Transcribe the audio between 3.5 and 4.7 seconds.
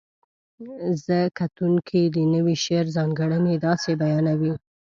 داسې بیانوي: